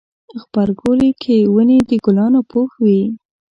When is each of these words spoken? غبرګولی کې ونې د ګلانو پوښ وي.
غبرګولی 0.41 1.11
کې 1.21 1.37
ونې 1.53 1.77
د 1.89 1.91
ګلانو 2.05 2.41
پوښ 2.51 2.69
وي. 2.83 3.01